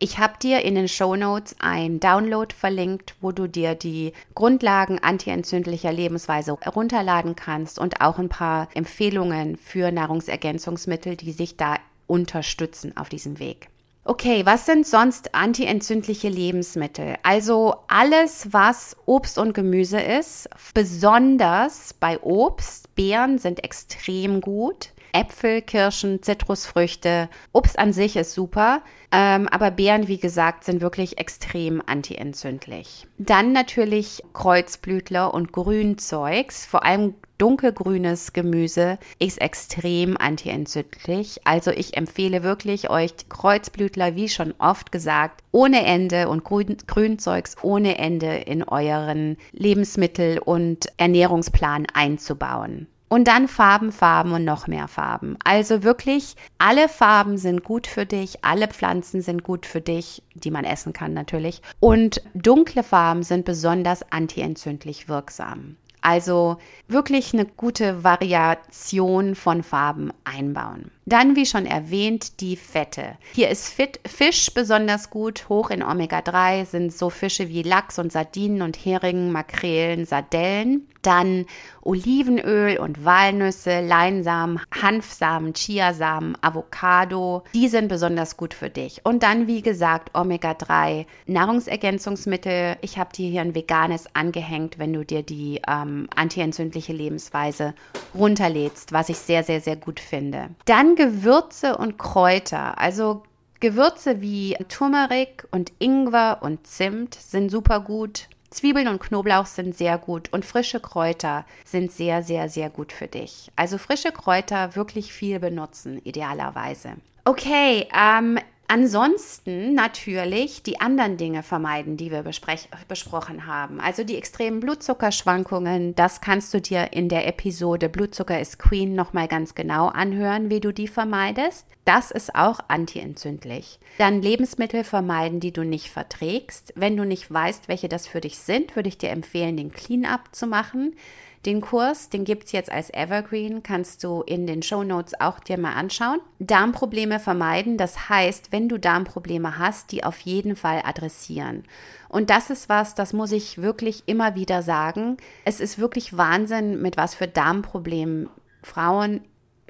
Ich 0.00 0.18
habe 0.18 0.34
dir 0.42 0.64
in 0.64 0.74
den 0.74 0.88
Show 0.88 1.14
Notes 1.14 1.54
ein 1.60 2.00
Download 2.00 2.52
verlinkt, 2.52 3.14
wo 3.20 3.30
du 3.30 3.46
dir 3.46 3.76
die 3.76 4.12
Grundlagen 4.34 4.98
antientzündlicher 4.98 5.92
Lebensweise 5.92 6.58
herunterladen 6.60 7.36
kannst 7.36 7.78
und 7.78 8.00
auch 8.00 8.18
ein 8.18 8.28
paar 8.28 8.66
Empfehlungen 8.74 9.56
für 9.56 9.92
Nahrungsergänzungsmittel, 9.92 11.14
die 11.14 11.30
sich 11.30 11.56
da 11.56 11.76
unterstützen 12.08 12.96
auf 12.96 13.08
diesem 13.08 13.38
Weg. 13.38 13.68
Okay, 14.04 14.44
was 14.44 14.66
sind 14.66 14.84
sonst 14.84 15.32
antientzündliche 15.32 16.28
Lebensmittel? 16.28 17.14
Also 17.22 17.76
alles, 17.86 18.48
was 18.50 18.96
Obst 19.06 19.38
und 19.38 19.52
Gemüse 19.52 20.00
ist, 20.00 20.48
besonders 20.74 21.94
bei 21.94 22.20
Obst. 22.20 22.92
Beeren 22.96 23.38
sind 23.38 23.62
extrem 23.62 24.40
gut. 24.40 24.90
Äpfel, 25.12 25.62
Kirschen, 25.62 26.22
Zitrusfrüchte. 26.22 27.28
Obst 27.52 27.78
an 27.78 27.92
sich 27.92 28.16
ist 28.16 28.32
super, 28.32 28.82
ähm, 29.10 29.48
aber 29.48 29.70
Beeren, 29.70 30.08
wie 30.08 30.18
gesagt, 30.18 30.64
sind 30.64 30.80
wirklich 30.80 31.18
extrem 31.18 31.82
antientzündlich. 31.84 33.06
Dann 33.18 33.52
natürlich 33.52 34.22
Kreuzblütler 34.32 35.32
und 35.32 35.52
Grünzeugs, 35.52 36.66
vor 36.66 36.84
allem 36.84 37.14
dunkelgrünes 37.42 38.32
Gemüse 38.32 38.98
ist 39.18 39.40
extrem 39.40 40.16
antientzündlich. 40.16 41.40
Also 41.44 41.72
ich 41.72 41.96
empfehle 41.96 42.44
wirklich 42.44 42.88
euch 42.88 43.12
Kreuzblütler, 43.28 44.14
wie 44.14 44.28
schon 44.28 44.54
oft 44.58 44.92
gesagt, 44.92 45.42
ohne 45.50 45.84
Ende 45.84 46.28
und 46.28 46.44
Grün, 46.44 46.76
Grünzeugs 46.86 47.56
ohne 47.62 47.98
Ende 47.98 48.36
in 48.36 48.62
euren 48.62 49.38
Lebensmittel- 49.50 50.38
und 50.38 50.86
Ernährungsplan 50.98 51.86
einzubauen. 51.92 52.86
Und 53.12 53.28
dann 53.28 53.46
Farben, 53.46 53.92
Farben 53.92 54.32
und 54.32 54.46
noch 54.46 54.68
mehr 54.68 54.88
Farben. 54.88 55.36
Also 55.44 55.82
wirklich, 55.82 56.34
alle 56.56 56.88
Farben 56.88 57.36
sind 57.36 57.62
gut 57.62 57.86
für 57.86 58.06
dich, 58.06 58.42
alle 58.42 58.68
Pflanzen 58.68 59.20
sind 59.20 59.44
gut 59.44 59.66
für 59.66 59.82
dich, 59.82 60.22
die 60.32 60.50
man 60.50 60.64
essen 60.64 60.94
kann 60.94 61.12
natürlich. 61.12 61.60
Und 61.78 62.22
dunkle 62.32 62.82
Farben 62.82 63.22
sind 63.22 63.44
besonders 63.44 64.10
antientzündlich 64.10 65.10
wirksam. 65.10 65.76
Also 66.02 66.58
wirklich 66.88 67.32
eine 67.32 67.46
gute 67.46 68.04
Variation 68.04 69.34
von 69.34 69.62
Farben 69.62 70.12
einbauen. 70.24 70.90
Dann, 71.04 71.34
wie 71.34 71.46
schon 71.46 71.66
erwähnt, 71.66 72.40
die 72.40 72.54
Fette. 72.56 73.16
Hier 73.32 73.48
ist 73.48 73.74
Fisch 74.06 74.54
besonders 74.54 75.10
gut. 75.10 75.48
Hoch 75.48 75.70
in 75.70 75.82
Omega-3 75.82 76.64
sind 76.64 76.92
so 76.92 77.10
Fische 77.10 77.48
wie 77.48 77.62
Lachs 77.62 77.98
und 77.98 78.12
Sardinen 78.12 78.62
und 78.62 78.76
Heringen, 78.76 79.32
Makrelen, 79.32 80.04
Sardellen. 80.06 80.86
Dann 81.02 81.46
Olivenöl 81.82 82.78
und 82.78 83.04
Walnüsse, 83.04 83.80
Leinsamen, 83.80 84.60
Hanfsamen, 84.80 85.54
Chiasamen, 85.54 86.38
Avocado. 86.40 87.42
Die 87.52 87.66
sind 87.66 87.88
besonders 87.88 88.36
gut 88.36 88.54
für 88.54 88.70
dich. 88.70 89.00
Und 89.04 89.24
dann, 89.24 89.48
wie 89.48 89.62
gesagt, 89.62 90.14
Omega-3 90.14 91.06
Nahrungsergänzungsmittel. 91.26 92.76
Ich 92.80 92.98
habe 92.98 93.12
dir 93.12 93.28
hier 93.28 93.40
ein 93.40 93.56
veganes 93.56 94.06
angehängt, 94.14 94.78
wenn 94.78 94.92
du 94.92 95.04
dir 95.04 95.24
die 95.24 95.60
ähm, 95.92 96.08
antientzündliche 96.14 96.92
Lebensweise 96.92 97.74
runterlädst, 98.14 98.92
was 98.92 99.08
ich 99.08 99.18
sehr, 99.18 99.44
sehr, 99.44 99.60
sehr 99.60 99.76
gut 99.76 100.00
finde. 100.00 100.50
Dann 100.64 100.96
Gewürze 100.96 101.76
und 101.76 101.98
Kräuter, 101.98 102.78
also 102.78 103.22
Gewürze 103.60 104.20
wie 104.20 104.56
Turmeric 104.68 105.46
und 105.50 105.72
Ingwer 105.78 106.38
und 106.40 106.66
Zimt 106.66 107.14
sind 107.14 107.50
super 107.50 107.80
gut. 107.80 108.28
Zwiebeln 108.50 108.88
und 108.88 109.00
Knoblauch 109.00 109.46
sind 109.46 109.74
sehr 109.74 109.96
gut 109.96 110.30
und 110.32 110.44
frische 110.44 110.78
Kräuter 110.80 111.46
sind 111.64 111.90
sehr, 111.90 112.22
sehr, 112.22 112.50
sehr 112.50 112.68
gut 112.68 112.92
für 112.92 113.06
dich. 113.06 113.50
Also 113.56 113.78
frische 113.78 114.12
Kräuter 114.12 114.76
wirklich 114.76 115.12
viel 115.12 115.38
benutzen, 115.38 116.00
idealerweise. 116.04 116.96
Okay, 117.24 117.86
ähm, 117.96 118.38
Ansonsten 118.74 119.74
natürlich 119.74 120.62
die 120.62 120.80
anderen 120.80 121.18
Dinge 121.18 121.42
vermeiden, 121.42 121.98
die 121.98 122.10
wir 122.10 122.22
besprochen 122.22 123.46
haben. 123.46 123.80
Also 123.80 124.02
die 124.02 124.16
extremen 124.16 124.60
Blutzuckerschwankungen, 124.60 125.94
das 125.94 126.22
kannst 126.22 126.54
du 126.54 126.60
dir 126.62 126.94
in 126.94 127.10
der 127.10 127.26
Episode 127.26 127.90
Blutzucker 127.90 128.40
ist 128.40 128.58
Queen 128.58 128.94
nochmal 128.94 129.28
ganz 129.28 129.54
genau 129.54 129.88
anhören, 129.88 130.48
wie 130.48 130.60
du 130.60 130.72
die 130.72 130.88
vermeidest. 130.88 131.66
Das 131.84 132.10
ist 132.10 132.34
auch 132.34 132.60
antientzündlich. 132.68 133.78
Dann 133.98 134.22
Lebensmittel 134.22 134.84
vermeiden, 134.84 135.38
die 135.38 135.52
du 135.52 135.64
nicht 135.64 135.90
verträgst. 135.90 136.72
Wenn 136.74 136.96
du 136.96 137.04
nicht 137.04 137.30
weißt, 137.30 137.68
welche 137.68 137.90
das 137.90 138.06
für 138.06 138.22
dich 138.22 138.38
sind, 138.38 138.74
würde 138.74 138.88
ich 138.88 138.96
dir 138.96 139.10
empfehlen, 139.10 139.58
den 139.58 139.72
Clean-up 139.72 140.34
zu 140.34 140.46
machen. 140.46 140.96
Den 141.44 141.60
Kurs, 141.60 142.08
den 142.08 142.24
gibt 142.24 142.44
es 142.44 142.52
jetzt 142.52 142.70
als 142.70 142.90
Evergreen, 142.94 143.64
kannst 143.64 144.04
du 144.04 144.22
in 144.22 144.46
den 144.46 144.62
Show 144.62 144.84
Notes 144.84 145.20
auch 145.20 145.40
dir 145.40 145.58
mal 145.58 145.72
anschauen. 145.72 146.20
Darmprobleme 146.38 147.18
vermeiden, 147.18 147.76
das 147.76 148.08
heißt, 148.08 148.52
wenn 148.52 148.68
du 148.68 148.78
Darmprobleme 148.78 149.58
hast, 149.58 149.90
die 149.90 150.04
auf 150.04 150.20
jeden 150.20 150.54
Fall 150.54 150.82
adressieren. 150.84 151.64
Und 152.08 152.30
das 152.30 152.50
ist 152.50 152.68
was, 152.68 152.94
das 152.94 153.12
muss 153.12 153.32
ich 153.32 153.60
wirklich 153.60 154.04
immer 154.06 154.36
wieder 154.36 154.62
sagen. 154.62 155.16
Es 155.44 155.58
ist 155.58 155.80
wirklich 155.80 156.16
Wahnsinn, 156.16 156.80
mit 156.80 156.96
was 156.96 157.16
für 157.16 157.26
Darmproblemen 157.26 158.28
Frauen 158.62 159.22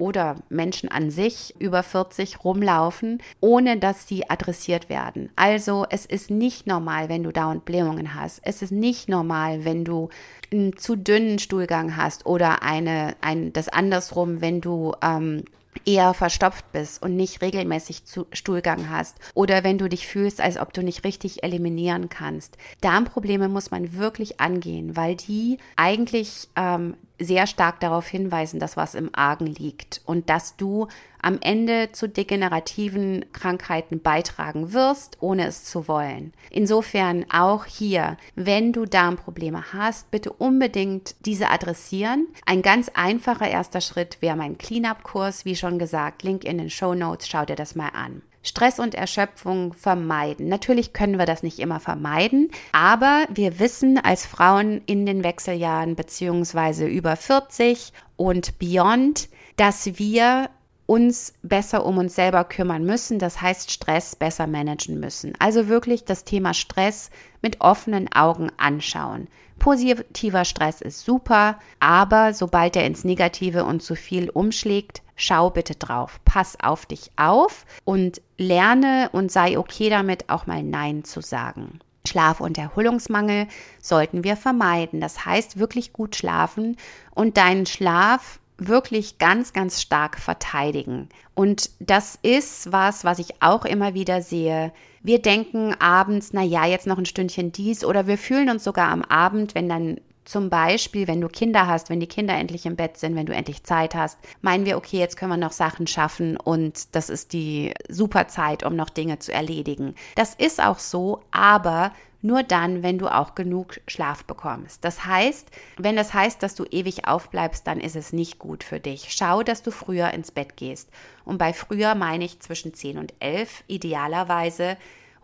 oder 0.03 0.35
Menschen 0.49 0.89
an 0.89 1.11
sich 1.11 1.55
über 1.59 1.81
40 1.81 2.43
rumlaufen, 2.43 3.21
ohne 3.39 3.77
dass 3.77 4.05
sie 4.05 4.29
adressiert 4.29 4.89
werden. 4.89 5.29
Also 5.37 5.85
es 5.89 6.05
ist 6.05 6.29
nicht 6.29 6.67
normal, 6.67 7.07
wenn 7.07 7.23
du 7.23 7.31
dauernd 7.31 7.63
Blähungen 7.63 8.13
hast. 8.13 8.41
Es 8.43 8.61
ist 8.61 8.73
nicht 8.73 9.07
normal, 9.07 9.63
wenn 9.63 9.85
du 9.85 10.09
einen 10.51 10.75
zu 10.75 10.97
dünnen 10.97 11.39
Stuhlgang 11.39 11.95
hast 11.95 12.25
oder 12.25 12.63
eine, 12.63 13.15
ein, 13.21 13.53
das 13.53 13.69
andersrum, 13.69 14.41
wenn 14.41 14.59
du 14.59 14.91
ähm, 15.01 15.45
eher 15.85 16.13
verstopft 16.13 16.71
bist 16.73 17.01
und 17.01 17.15
nicht 17.15 17.41
regelmäßig 17.41 18.03
Stuhlgang 18.33 18.89
hast 18.89 19.17
oder 19.33 19.63
wenn 19.63 19.77
du 19.77 19.87
dich 19.87 20.05
fühlst, 20.05 20.41
als 20.41 20.57
ob 20.57 20.73
du 20.73 20.83
nicht 20.83 21.05
richtig 21.05 21.43
eliminieren 21.43 22.09
kannst. 22.09 22.57
Darmprobleme 22.81 23.47
muss 23.47 23.71
man 23.71 23.95
wirklich 23.97 24.41
angehen, 24.41 24.97
weil 24.97 25.15
die 25.15 25.59
eigentlich 25.77 26.49
ähm, 26.57 26.95
sehr 27.23 27.47
stark 27.47 27.79
darauf 27.79 28.07
hinweisen, 28.07 28.59
dass 28.59 28.77
was 28.77 28.95
im 28.95 29.09
Argen 29.13 29.47
liegt 29.47 30.01
und 30.05 30.29
dass 30.29 30.55
du 30.55 30.87
am 31.21 31.39
Ende 31.41 31.91
zu 31.93 32.09
degenerativen 32.09 33.25
Krankheiten 33.31 34.01
beitragen 34.01 34.73
wirst, 34.73 35.17
ohne 35.21 35.47
es 35.47 35.63
zu 35.63 35.87
wollen. 35.87 36.33
Insofern 36.49 37.25
auch 37.31 37.65
hier, 37.65 38.17
wenn 38.35 38.73
du 38.73 38.85
Darmprobleme 38.85 39.73
hast, 39.73 40.11
bitte 40.11 40.33
unbedingt 40.33 41.15
diese 41.25 41.49
adressieren. 41.49 42.27
Ein 42.45 42.61
ganz 42.61 42.89
einfacher 42.93 43.49
erster 43.49 43.81
Schritt 43.81 44.17
wäre 44.21 44.35
mein 44.35 44.57
Cleanup-Kurs, 44.57 45.45
wie 45.45 45.55
schon 45.55 45.79
gesagt, 45.79 46.23
Link 46.23 46.43
in 46.43 46.57
den 46.57 46.69
Show 46.69 46.93
Notes, 46.93 47.27
schau 47.27 47.45
dir 47.45 47.55
das 47.55 47.75
mal 47.75 47.89
an. 47.89 48.21
Stress 48.43 48.79
und 48.79 48.93
Erschöpfung 48.93 49.73
vermeiden. 49.73 50.49
Natürlich 50.49 50.93
können 50.93 51.17
wir 51.17 51.25
das 51.25 51.41
nicht 51.43 51.59
immer 51.59 51.79
vermeiden, 51.79 52.51
aber 52.71 53.25
wir 53.33 53.59
wissen 53.59 53.97
als 53.97 54.25
Frauen 54.25 54.81
in 54.85 55.05
den 55.05 55.23
Wechseljahren 55.23 55.95
beziehungsweise 55.95 56.85
über 56.85 57.15
40 57.15 57.93
und 58.17 58.59
beyond, 58.59 59.29
dass 59.55 59.97
wir 59.97 60.49
uns 60.93 61.33
besser 61.41 61.87
um 61.87 61.97
uns 61.97 62.13
selber 62.13 62.43
kümmern 62.43 62.85
müssen, 62.85 63.17
das 63.17 63.41
heißt 63.41 63.71
Stress 63.71 64.15
besser 64.15 64.45
managen 64.45 64.99
müssen. 64.99 65.33
Also 65.39 65.67
wirklich 65.67 66.05
das 66.05 66.23
Thema 66.23 66.53
Stress 66.53 67.09
mit 67.41 67.61
offenen 67.61 68.13
Augen 68.13 68.51
anschauen. 68.57 69.27
Positiver 69.57 70.45
Stress 70.45 70.81
ist 70.81 71.03
super, 71.03 71.57
aber 71.79 72.35
sobald 72.35 72.75
er 72.75 72.85
ins 72.85 73.05
Negative 73.05 73.65
und 73.65 73.81
zu 73.81 73.95
viel 73.95 74.29
umschlägt, 74.29 75.01
schau 75.15 75.49
bitte 75.49 75.73
drauf. 75.73 76.19
Pass 76.25 76.59
auf 76.61 76.85
dich 76.85 77.09
auf 77.15 77.65
und 77.85 78.21
lerne 78.37 79.09
und 79.13 79.31
sei 79.31 79.57
okay 79.57 79.89
damit, 79.89 80.29
auch 80.29 80.45
mal 80.45 80.61
Nein 80.61 81.05
zu 81.05 81.21
sagen. 81.21 81.79
Schlaf- 82.07 82.41
und 82.41 82.59
Erholungsmangel 82.59 83.47
sollten 83.81 84.23
wir 84.23 84.37
vermeiden. 84.37 85.01
Das 85.01 85.25
heißt 85.25 85.57
wirklich 85.57 85.91
gut 85.91 86.15
schlafen 86.15 86.77
und 87.15 87.37
deinen 87.37 87.65
Schlaf 87.65 88.39
wirklich 88.57 89.17
ganz, 89.17 89.53
ganz 89.53 89.81
stark 89.81 90.17
verteidigen. 90.19 91.09
Und 91.35 91.69
das 91.79 92.17
ist 92.21 92.71
was, 92.71 93.03
was 93.03 93.19
ich 93.19 93.41
auch 93.41 93.65
immer 93.65 93.93
wieder 93.93 94.21
sehe. 94.21 94.71
Wir 95.01 95.21
denken 95.21 95.73
abends, 95.79 96.31
na 96.33 96.43
ja, 96.43 96.65
jetzt 96.65 96.87
noch 96.87 96.97
ein 96.97 97.05
Stündchen 97.05 97.51
dies 97.51 97.83
oder 97.83 98.07
wir 98.07 98.17
fühlen 98.17 98.49
uns 98.49 98.63
sogar 98.63 98.89
am 98.89 99.01
Abend, 99.01 99.55
wenn 99.55 99.67
dann 99.67 99.99
zum 100.25 100.49
Beispiel, 100.49 101.07
wenn 101.07 101.21
du 101.21 101.27
Kinder 101.27 101.67
hast, 101.67 101.89
wenn 101.89 101.99
die 101.99 102.07
Kinder 102.07 102.35
endlich 102.35 102.65
im 102.65 102.75
Bett 102.75 102.97
sind, 102.97 103.15
wenn 103.15 103.25
du 103.25 103.33
endlich 103.33 103.63
Zeit 103.63 103.95
hast, 103.95 104.17
meinen 104.41 104.65
wir, 104.65 104.77
okay, 104.77 104.97
jetzt 104.97 105.17
können 105.17 105.31
wir 105.31 105.37
noch 105.37 105.51
Sachen 105.51 105.87
schaffen 105.87 106.37
und 106.37 106.95
das 106.95 107.09
ist 107.09 107.33
die 107.33 107.73
super 107.89 108.27
Zeit, 108.27 108.63
um 108.63 108.75
noch 108.75 108.89
Dinge 108.89 109.19
zu 109.19 109.33
erledigen. 109.33 109.95
Das 110.15 110.33
ist 110.35 110.63
auch 110.63 110.79
so, 110.79 111.21
aber 111.31 111.91
nur 112.23 112.41
dann, 112.41 112.81
wenn 112.81 112.97
du 112.97 113.07
auch 113.07 113.35
genug 113.35 113.79
Schlaf 113.87 114.23
bekommst. 114.23 114.83
Das 114.83 115.05
heißt, 115.05 115.51
wenn 115.77 115.95
das 115.95 116.13
heißt, 116.13 116.41
dass 116.41 116.55
du 116.55 116.63
ewig 116.63 117.07
aufbleibst, 117.07 117.67
dann 117.67 117.79
ist 117.79 117.95
es 117.95 118.13
nicht 118.13 118.39
gut 118.39 118.63
für 118.63 118.79
dich. 118.79 119.07
Schau, 119.09 119.43
dass 119.43 119.61
du 119.61 119.71
früher 119.71 120.11
ins 120.11 120.31
Bett 120.31 120.55
gehst. 120.55 120.89
Und 121.25 121.37
bei 121.37 121.53
früher 121.53 121.95
meine 121.95 122.23
ich 122.25 122.39
zwischen 122.39 122.73
10 122.73 122.97
und 122.97 123.13
11 123.19 123.65
idealerweise 123.67 124.77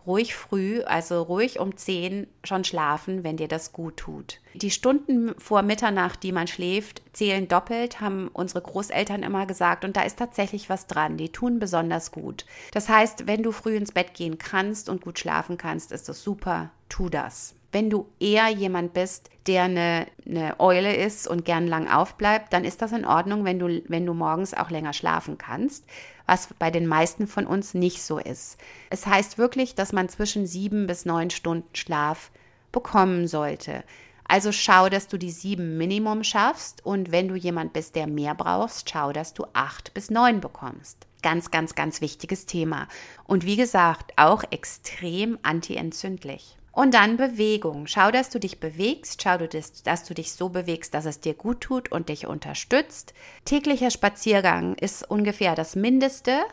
ruhig 0.06 0.34
früh, 0.34 0.82
also 0.82 1.22
ruhig 1.22 1.58
um 1.58 1.76
10 1.76 2.26
schon 2.44 2.64
schlafen, 2.64 3.24
wenn 3.24 3.36
dir 3.36 3.48
das 3.48 3.72
gut 3.72 3.96
tut. 3.96 4.40
Die 4.54 4.70
Stunden 4.70 5.34
vor 5.38 5.62
Mitternacht, 5.62 6.22
die 6.22 6.32
man 6.32 6.46
schläft, 6.46 7.02
zählen 7.12 7.48
doppelt, 7.48 8.00
haben 8.00 8.28
unsere 8.32 8.62
Großeltern 8.62 9.22
immer 9.22 9.46
gesagt. 9.46 9.84
Und 9.84 9.96
da 9.96 10.02
ist 10.02 10.18
tatsächlich 10.18 10.68
was 10.68 10.86
dran. 10.86 11.16
Die 11.16 11.30
tun 11.30 11.58
besonders 11.58 12.12
gut. 12.12 12.46
Das 12.72 12.88
heißt, 12.88 13.26
wenn 13.26 13.42
du 13.42 13.52
früh 13.52 13.76
ins 13.76 13.92
Bett 13.92 14.14
gehen 14.14 14.38
kannst 14.38 14.88
und 14.88 15.02
gut 15.02 15.18
schlafen 15.18 15.56
kannst, 15.56 15.92
ist 15.92 16.08
das 16.08 16.22
super. 16.22 16.70
Tu 16.88 17.08
das. 17.08 17.54
Wenn 17.72 17.88
du 17.88 18.08
eher 18.18 18.48
jemand 18.48 18.92
bist, 18.94 19.30
der 19.46 19.64
eine, 19.64 20.06
eine 20.26 20.58
Eule 20.58 20.94
ist 20.94 21.28
und 21.28 21.44
gern 21.44 21.66
lang 21.66 21.88
aufbleibt, 21.88 22.52
dann 22.52 22.64
ist 22.64 22.82
das 22.82 22.92
in 22.92 23.04
Ordnung, 23.04 23.44
wenn 23.44 23.58
du, 23.58 23.82
wenn 23.88 24.06
du 24.06 24.14
morgens 24.14 24.54
auch 24.54 24.70
länger 24.70 24.92
schlafen 24.92 25.38
kannst, 25.38 25.84
was 26.26 26.48
bei 26.58 26.70
den 26.70 26.86
meisten 26.86 27.26
von 27.26 27.46
uns 27.46 27.74
nicht 27.74 28.02
so 28.02 28.18
ist. 28.18 28.58
Es 28.90 29.06
heißt 29.06 29.38
wirklich, 29.38 29.74
dass 29.74 29.92
man 29.92 30.08
zwischen 30.08 30.46
sieben 30.46 30.86
bis 30.86 31.04
neun 31.04 31.30
Stunden 31.30 31.74
Schlaf 31.74 32.30
bekommen 32.72 33.28
sollte. 33.28 33.84
Also 34.30 34.52
schau, 34.52 34.88
dass 34.88 35.08
du 35.08 35.16
die 35.16 35.32
sieben 35.32 35.76
Minimum 35.76 36.22
schaffst 36.22 36.86
und 36.86 37.10
wenn 37.10 37.26
du 37.26 37.34
jemand 37.34 37.72
bist, 37.72 37.96
der 37.96 38.06
mehr 38.06 38.36
brauchst, 38.36 38.88
schau, 38.88 39.12
dass 39.12 39.34
du 39.34 39.44
acht 39.54 39.92
bis 39.92 40.08
neun 40.08 40.40
bekommst. 40.40 41.06
Ganz, 41.22 41.50
ganz, 41.50 41.74
ganz 41.74 42.00
wichtiges 42.00 42.46
Thema. 42.46 42.86
Und 43.24 43.44
wie 43.44 43.56
gesagt, 43.56 44.12
auch 44.16 44.44
extrem 44.50 45.36
antientzündlich. 45.42 46.56
Und 46.72 46.94
dann 46.94 47.16
Bewegung. 47.16 47.86
Schau, 47.86 48.10
dass 48.10 48.30
du 48.30 48.38
dich 48.38 48.60
bewegst. 48.60 49.22
Schau, 49.22 49.36
dass 49.38 50.04
du 50.04 50.14
dich 50.14 50.32
so 50.32 50.48
bewegst, 50.48 50.94
dass 50.94 51.04
es 51.04 51.20
dir 51.20 51.34
gut 51.34 51.60
tut 51.60 51.90
und 51.90 52.08
dich 52.08 52.26
unterstützt. 52.26 53.12
Täglicher 53.44 53.90
Spaziergang 53.90 54.74
ist 54.74 55.08
ungefähr 55.10 55.54
das 55.54 55.74
Mindeste. 55.74 56.44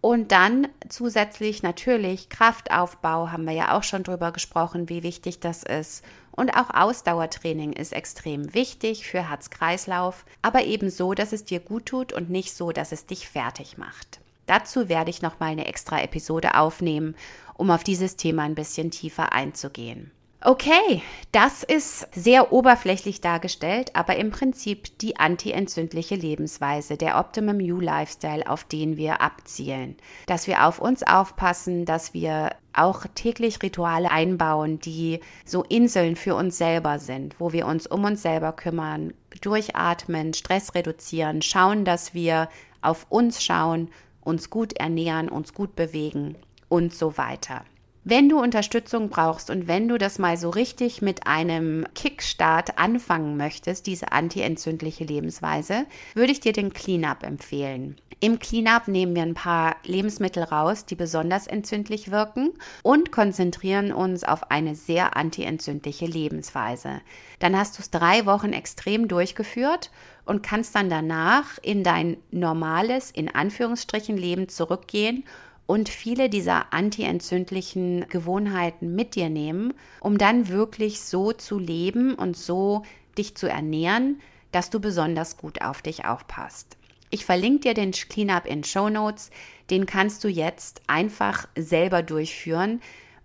Und 0.00 0.32
dann 0.32 0.68
zusätzlich 0.90 1.62
natürlich 1.62 2.28
Kraftaufbau, 2.28 3.30
haben 3.30 3.46
wir 3.46 3.54
ja 3.54 3.76
auch 3.76 3.82
schon 3.82 4.02
drüber 4.02 4.32
gesprochen, 4.32 4.90
wie 4.90 5.02
wichtig 5.02 5.40
das 5.40 5.62
ist. 5.62 6.04
Und 6.30 6.50
auch 6.50 6.68
Ausdauertraining 6.68 7.72
ist 7.72 7.94
extrem 7.94 8.52
wichtig 8.52 9.06
für 9.06 9.30
Herz-Kreislauf, 9.30 10.26
aber 10.42 10.64
eben 10.64 10.90
so, 10.90 11.14
dass 11.14 11.32
es 11.32 11.46
dir 11.46 11.60
gut 11.60 11.86
tut 11.86 12.12
und 12.12 12.28
nicht 12.28 12.54
so, 12.54 12.70
dass 12.70 12.92
es 12.92 13.06
dich 13.06 13.28
fertig 13.28 13.78
macht. 13.78 14.20
Dazu 14.46 14.88
werde 14.88 15.10
ich 15.10 15.22
nochmal 15.22 15.50
eine 15.50 15.66
extra 15.66 16.02
Episode 16.02 16.54
aufnehmen, 16.54 17.14
um 17.54 17.70
auf 17.70 17.84
dieses 17.84 18.16
Thema 18.16 18.42
ein 18.42 18.54
bisschen 18.54 18.90
tiefer 18.90 19.32
einzugehen. 19.32 20.10
Okay, 20.46 21.00
das 21.32 21.62
ist 21.62 22.06
sehr 22.14 22.52
oberflächlich 22.52 23.22
dargestellt, 23.22 23.92
aber 23.94 24.16
im 24.16 24.30
Prinzip 24.30 24.98
die 24.98 25.16
antientzündliche 25.16 26.16
Lebensweise, 26.16 26.98
der 26.98 27.18
Optimum 27.18 27.60
You 27.60 27.80
Lifestyle, 27.80 28.46
auf 28.46 28.64
den 28.64 28.98
wir 28.98 29.22
abzielen. 29.22 29.96
Dass 30.26 30.46
wir 30.46 30.66
auf 30.66 30.80
uns 30.80 31.02
aufpassen, 31.02 31.86
dass 31.86 32.12
wir 32.12 32.50
auch 32.74 33.06
täglich 33.14 33.62
Rituale 33.62 34.10
einbauen, 34.10 34.80
die 34.80 35.20
so 35.46 35.62
Inseln 35.62 36.14
für 36.14 36.34
uns 36.34 36.58
selber 36.58 36.98
sind, 36.98 37.36
wo 37.38 37.54
wir 37.54 37.66
uns 37.66 37.86
um 37.86 38.04
uns 38.04 38.20
selber 38.20 38.52
kümmern, 38.52 39.14
durchatmen, 39.40 40.34
Stress 40.34 40.74
reduzieren, 40.74 41.40
schauen, 41.40 41.86
dass 41.86 42.12
wir 42.12 42.50
auf 42.82 43.06
uns 43.08 43.42
schauen 43.42 43.88
uns 44.24 44.50
gut 44.50 44.74
ernähren, 44.74 45.28
uns 45.28 45.54
gut 45.54 45.76
bewegen 45.76 46.36
und 46.68 46.92
so 46.92 47.16
weiter. 47.16 47.64
Wenn 48.06 48.28
du 48.28 48.38
Unterstützung 48.38 49.08
brauchst 49.08 49.48
und 49.48 49.66
wenn 49.66 49.88
du 49.88 49.96
das 49.96 50.18
mal 50.18 50.36
so 50.36 50.50
richtig 50.50 51.00
mit 51.00 51.26
einem 51.26 51.86
Kickstart 51.94 52.78
anfangen 52.78 53.38
möchtest, 53.38 53.86
diese 53.86 54.12
antientzündliche 54.12 55.04
Lebensweise, 55.04 55.86
würde 56.12 56.32
ich 56.32 56.40
dir 56.40 56.52
den 56.52 56.74
Cleanup 56.74 57.22
empfehlen. 57.22 57.96
Im 58.20 58.38
Cleanup 58.38 58.88
nehmen 58.88 59.14
wir 59.14 59.22
ein 59.22 59.32
paar 59.34 59.76
Lebensmittel 59.84 60.42
raus, 60.42 60.84
die 60.84 60.96
besonders 60.96 61.46
entzündlich 61.46 62.10
wirken 62.10 62.52
und 62.82 63.10
konzentrieren 63.10 63.90
uns 63.90 64.22
auf 64.22 64.50
eine 64.50 64.74
sehr 64.74 65.16
antientzündliche 65.16 66.06
Lebensweise. 66.06 67.00
Dann 67.38 67.56
hast 67.56 67.78
du 67.78 67.82
es 67.82 67.90
drei 67.90 68.26
Wochen 68.26 68.52
extrem 68.52 69.08
durchgeführt 69.08 69.90
und 70.24 70.42
kannst 70.42 70.74
dann 70.74 70.90
danach 70.90 71.58
in 71.62 71.82
dein 71.82 72.16
normales, 72.30 73.10
in 73.10 73.28
Anführungsstrichen, 73.28 74.16
Leben 74.16 74.48
zurückgehen 74.48 75.24
und 75.66 75.88
viele 75.88 76.28
dieser 76.28 76.72
antientzündlichen 76.72 78.06
Gewohnheiten 78.08 78.94
mit 78.94 79.14
dir 79.14 79.30
nehmen, 79.30 79.74
um 80.00 80.18
dann 80.18 80.48
wirklich 80.48 81.00
so 81.00 81.32
zu 81.32 81.58
leben 81.58 82.14
und 82.14 82.36
so 82.36 82.82
dich 83.16 83.34
zu 83.36 83.48
ernähren, 83.48 84.20
dass 84.52 84.70
du 84.70 84.80
besonders 84.80 85.36
gut 85.36 85.62
auf 85.62 85.82
dich 85.82 86.04
aufpasst. 86.04 86.76
Ich 87.10 87.24
verlinke 87.24 87.68
dir 87.68 87.74
den 87.74 87.92
Cleanup 87.92 88.46
in 88.46 88.64
Show 88.64 88.88
Notes. 88.88 89.30
Den 89.70 89.86
kannst 89.86 90.24
du 90.24 90.28
jetzt 90.28 90.82
einfach 90.86 91.46
selber 91.56 92.02
durchführen, 92.02 92.80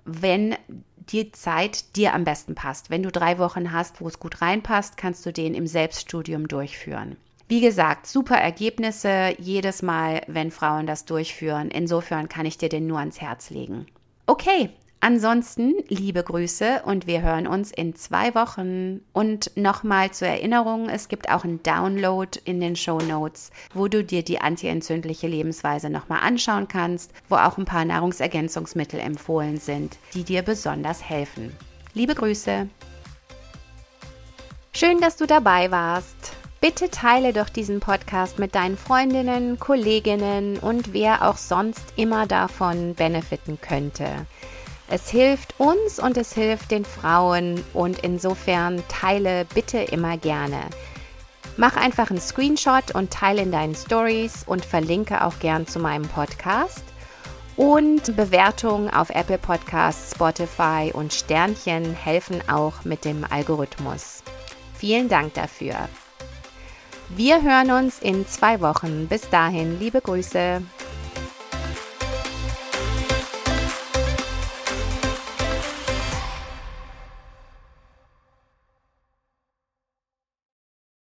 wenn 0.06 0.56
die 1.12 1.32
Zeit 1.32 1.96
dir 1.96 2.14
am 2.14 2.24
besten 2.24 2.56
passt. 2.56 2.90
Wenn 2.90 3.04
du 3.04 3.12
drei 3.12 3.38
Wochen 3.38 3.72
hast, 3.72 4.02
wo 4.02 4.08
es 4.08 4.20
gut 4.20 4.42
reinpasst, 4.42 4.98
kannst 4.98 5.26
du 5.26 5.34
den 5.34 5.54
im 5.54 5.68
Selbststudium 5.68 6.48
durchführen. 6.48 7.18
Wie 7.48 7.62
gesagt, 7.62 8.06
super 8.06 8.36
Ergebnisse 8.36 9.34
jedes 9.40 9.82
Mal, 9.82 10.22
wenn 10.28 10.52
Frauen 10.52 10.86
das 10.86 11.06
durchführen. 11.06 11.72
Insofern 11.72 12.30
kann 12.30 12.46
ich 12.46 12.60
dir 12.60 12.70
den 12.70 12.86
nur 12.86 13.00
ans 13.00 13.22
Herz 13.22 13.50
legen. 13.50 13.88
Okay, 14.28 14.70
Ansonsten 15.02 15.76
liebe 15.88 16.22
Grüße 16.24 16.82
und 16.84 17.08
wir 17.08 17.22
hören 17.22 17.48
uns 17.48 17.72
in 17.72 17.96
zwei 17.96 18.36
Wochen. 18.36 19.00
Und 19.14 19.56
nochmal 19.56 20.12
zur 20.12 20.28
Erinnerung, 20.28 20.90
es 20.90 21.08
gibt 21.08 21.30
auch 21.30 21.46
einen 21.46 21.64
Download 21.64 22.38
in 22.44 22.60
den 22.60 22.76
Show 22.76 23.00
Notes, 23.00 23.52
wo 23.74 23.88
du 23.88 24.04
dir 24.04 24.24
die 24.24 24.42
antientzündliche 24.42 25.28
Lebensweise 25.28 25.90
nochmal 25.90 26.20
anschauen 26.22 26.68
kannst, 26.68 27.14
wo 27.30 27.36
auch 27.36 27.58
ein 27.58 27.64
paar 27.64 27.86
Nahrungsergänzungsmittel 27.86 29.00
empfohlen 29.00 29.58
sind, 29.58 29.98
die 30.14 30.24
dir 30.24 30.42
besonders 30.42 31.02
helfen. 31.02 31.56
Liebe 31.94 32.14
Grüße. 32.14 32.68
Schön, 34.74 35.00
dass 35.00 35.16
du 35.16 35.26
dabei 35.26 35.72
warst. 35.72 36.34
Bitte 36.60 36.90
teile 36.90 37.32
doch 37.32 37.48
diesen 37.48 37.80
Podcast 37.80 38.38
mit 38.38 38.54
deinen 38.54 38.78
Freundinnen, 38.78 39.60
Kolleginnen 39.60 40.58
und 40.58 40.92
wer 40.92 41.30
auch 41.30 41.38
sonst 41.38 41.94
immer 41.96 42.28
davon 42.28 42.96
benefiten 42.96 43.60
könnte. 43.62 44.26
Es 44.92 45.08
hilft 45.10 45.60
uns 45.60 46.00
und 46.00 46.18
es 46.18 46.34
hilft 46.34 46.72
den 46.72 46.84
Frauen 46.84 47.64
und 47.74 48.00
insofern 48.00 48.84
teile 48.88 49.46
bitte 49.54 49.78
immer 49.78 50.18
gerne. 50.18 50.62
Mach 51.58 51.76
einfach 51.78 52.10
einen 52.10 52.20
Screenshot 52.20 52.96
und 52.96 53.12
teile 53.12 53.44
in 53.44 53.52
deinen 53.52 53.76
Stories 53.76 54.44
und 54.48 54.66
verlinke 54.66 55.24
auch 55.24 55.38
gern 55.40 55.68
zu 55.68 55.78
meinem 55.80 56.08
Podcast. 56.08 56.84
Und 57.56 58.16
Bewertungen 58.16 58.90
auf 58.90 59.10
Apple 59.12 59.38
Podcasts, 59.38 60.16
Spotify 60.16 60.92
und 60.92 61.14
Sternchen 61.14 61.94
helfen 61.94 62.42
auch 62.50 62.84
mit 62.84 63.06
dem 63.06 63.26
Algorithmus. 63.30 64.24
Vielen 64.74 65.10
Dank 65.10 65.36
dafür. 65.36 65.76
Wir 67.10 67.44
hören 67.44 67.72
uns 67.72 68.00
in 68.00 68.26
zwei 68.26 68.62
Wochen. 68.62 69.08
Bis 69.08 69.30
dahin, 69.30 69.80
liebe 69.80 70.00
Grüße. 70.00 70.62